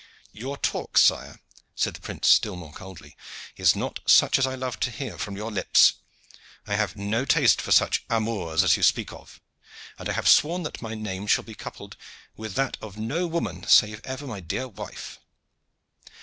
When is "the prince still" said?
1.93-2.55